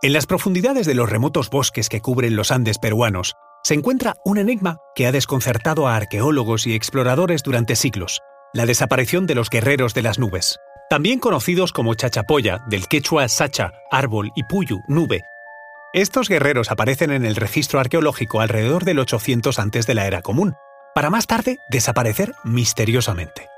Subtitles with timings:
[0.00, 4.38] En las profundidades de los remotos bosques que cubren los Andes peruanos, se encuentra un
[4.38, 8.20] enigma que ha desconcertado a arqueólogos y exploradores durante siglos,
[8.54, 10.56] la desaparición de los guerreros de las nubes.
[10.88, 15.22] También conocidos como chachapoya, del quechua sacha, árbol y puyu, nube.
[15.92, 20.54] Estos guerreros aparecen en el registro arqueológico alrededor del 800 antes de la era común,
[20.94, 23.48] para más tarde desaparecer misteriosamente.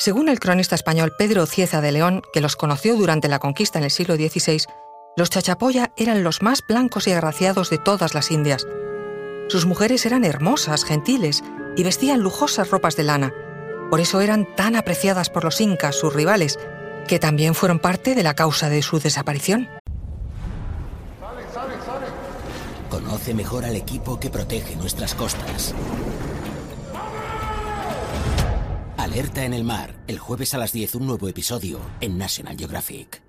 [0.00, 3.84] Según el cronista español Pedro Cieza de León, que los conoció durante la conquista en
[3.84, 4.64] el siglo XVI,
[5.16, 8.66] los chachapoya eran los más blancos y agraciados de todas las Indias.
[9.48, 11.44] Sus mujeres eran hermosas, gentiles
[11.76, 13.32] y vestían lujosas ropas de lana.
[13.90, 16.58] Por eso eran tan apreciadas por los incas, sus rivales,
[17.06, 19.68] que también fueron parte de la causa de su desaparición.
[22.90, 25.74] Conoce mejor al equipo que protege nuestras costas.
[28.96, 33.23] Alerta en el mar, el jueves a las 10 un nuevo episodio en National Geographic.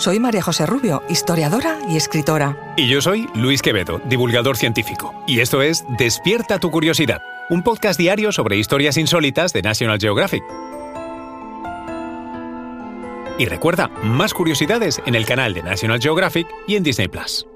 [0.00, 2.56] Soy María José Rubio, historiadora y escritora.
[2.78, 5.12] Y yo soy Luis Quevedo, divulgador científico.
[5.26, 10.42] Y esto es Despierta tu curiosidad, un podcast diario sobre historias insólitas de National Geographic.
[13.38, 17.46] Y recuerda, más curiosidades en el canal de National Geographic y en Disney Plus.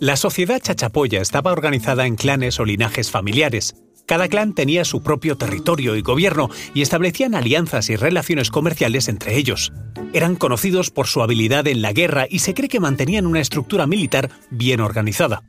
[0.00, 3.74] La sociedad chachapoya estaba organizada en clanes o linajes familiares.
[4.08, 9.36] Cada clan tenía su propio territorio y gobierno y establecían alianzas y relaciones comerciales entre
[9.36, 9.70] ellos.
[10.14, 13.86] Eran conocidos por su habilidad en la guerra y se cree que mantenían una estructura
[13.86, 15.42] militar bien organizada.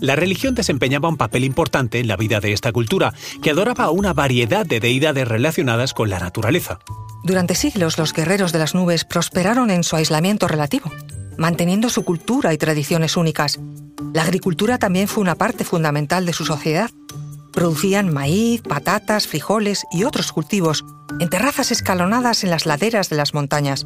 [0.00, 3.90] La religión desempeñaba un papel importante en la vida de esta cultura, que adoraba a
[3.90, 6.80] una variedad de deidades relacionadas con la naturaleza.
[7.24, 10.92] Durante siglos los guerreros de las nubes prosperaron en su aislamiento relativo,
[11.38, 13.58] manteniendo su cultura y tradiciones únicas.
[14.12, 16.90] La agricultura también fue una parte fundamental de su sociedad.
[17.58, 20.84] Producían maíz, patatas, frijoles y otros cultivos
[21.18, 23.84] en terrazas escalonadas en las laderas de las montañas.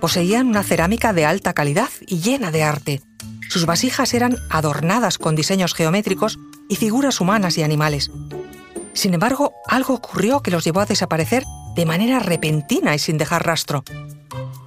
[0.00, 3.02] Poseían una cerámica de alta calidad y llena de arte.
[3.48, 8.12] Sus vasijas eran adornadas con diseños geométricos y figuras humanas y animales.
[8.92, 11.42] Sin embargo, algo ocurrió que los llevó a desaparecer
[11.74, 13.82] de manera repentina y sin dejar rastro.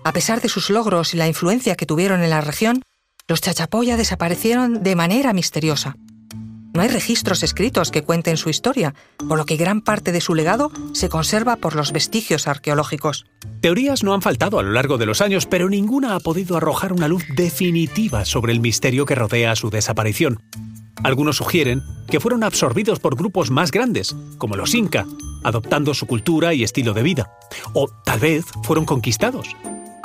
[0.04, 2.82] A pesar de sus logros y la influencia que tuvieron en la región,
[3.30, 5.96] los chachapoya desaparecieron de manera misteriosa.
[6.76, 8.94] No hay registros escritos que cuenten su historia,
[9.30, 13.26] por lo que gran parte de su legado se conserva por los vestigios arqueológicos.
[13.62, 16.92] Teorías no han faltado a lo largo de los años, pero ninguna ha podido arrojar
[16.92, 20.42] una luz definitiva sobre el misterio que rodea su desaparición.
[21.02, 25.06] Algunos sugieren que fueron absorbidos por grupos más grandes, como los Inca,
[25.46, 27.32] adoptando su cultura y estilo de vida.
[27.74, 29.48] O tal vez fueron conquistados,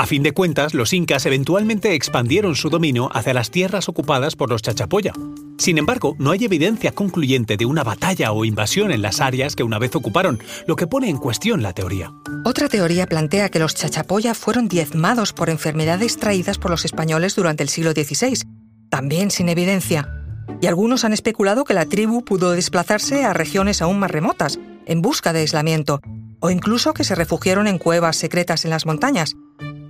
[0.01, 4.49] a fin de cuentas, los incas eventualmente expandieron su dominio hacia las tierras ocupadas por
[4.49, 5.13] los chachapoya.
[5.61, 9.63] Sin embargo, no hay evidencia concluyente de una batalla o invasión en las áreas que
[9.63, 12.15] una vez ocuparon, lo que pone en cuestión la teoría.
[12.47, 17.63] Otra teoría plantea que los chachapoya fueron diezmados por enfermedades traídas por los españoles durante
[17.63, 18.43] el siglo XVI,
[18.89, 20.09] también sin evidencia.
[20.63, 25.03] Y algunos han especulado que la tribu pudo desplazarse a regiones aún más remotas, en
[25.03, 26.01] busca de aislamiento,
[26.41, 29.37] o incluso que se refugiaron en cuevas secretas en las montañas,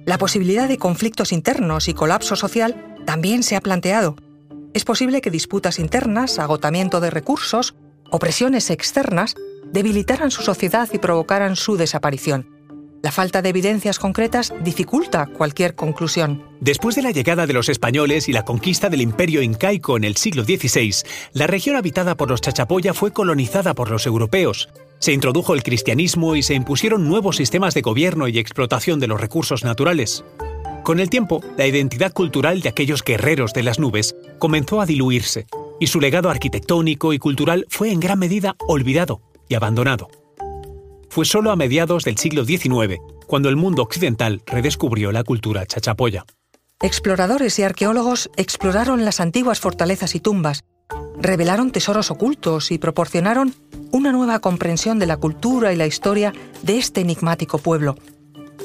[0.05, 4.17] la posibilidad de conflictos internos y colapso social también se ha planteado.
[4.73, 7.75] Es posible que disputas internas, agotamiento de recursos
[8.11, 9.35] o presiones externas
[9.73, 12.61] debilitaran su sociedad y provocaran su desaparición.
[13.03, 16.45] La falta de evidencias concretas dificulta cualquier conclusión.
[16.61, 20.17] Después de la llegada de los españoles y la conquista del imperio incaico en el
[20.17, 20.95] siglo XVI,
[21.33, 24.69] la región habitada por los chachapoya fue colonizada por los europeos.
[24.99, 29.21] Se introdujo el cristianismo y se impusieron nuevos sistemas de gobierno y explotación de los
[29.21, 30.23] recursos naturales.
[30.83, 35.47] Con el tiempo, la identidad cultural de aquellos guerreros de las nubes comenzó a diluirse,
[35.79, 40.09] y su legado arquitectónico y cultural fue en gran medida olvidado y abandonado.
[41.11, 46.25] Fue solo a mediados del siglo XIX cuando el mundo occidental redescubrió la cultura chachapoya.
[46.83, 50.65] Exploradores y arqueólogos exploraron las antiguas fortalezas y tumbas,
[51.21, 53.55] revelaron tesoros ocultos y proporcionaron
[53.93, 57.97] una nueva comprensión de la cultura y la historia de este enigmático pueblo.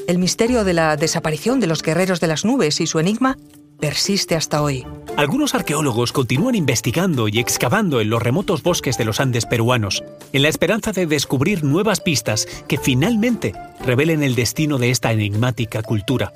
[0.08, 3.38] El misterio de la desaparición de los guerreros de las nubes y su enigma
[3.80, 4.86] persiste hasta hoy.
[5.18, 10.44] Algunos arqueólogos continúan investigando y excavando en los remotos bosques de los Andes peruanos, en
[10.44, 13.54] la esperanza de descubrir nuevas pistas que finalmente
[13.84, 16.32] revelen el destino de esta enigmática cultura.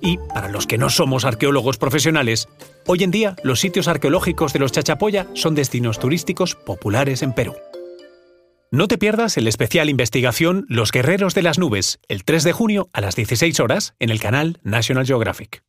[0.00, 2.48] Y, para los que no somos arqueólogos profesionales,
[2.86, 7.54] hoy en día los sitios arqueológicos de los Chachapoya son destinos turísticos populares en Perú.
[8.74, 12.88] No te pierdas el especial investigación Los Guerreros de las Nubes, el 3 de junio
[12.94, 15.62] a las 16 horas en el canal National Geographic.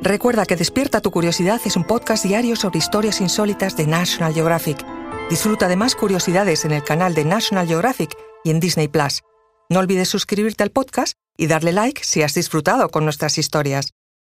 [0.00, 4.82] Recuerda que Despierta tu Curiosidad es un podcast diario sobre historias insólitas de National Geographic.
[5.28, 9.20] Disfruta de más curiosidades en el canal de National Geographic y en Disney Plus.
[9.68, 13.95] No olvides suscribirte al podcast y darle like si has disfrutado con nuestras historias.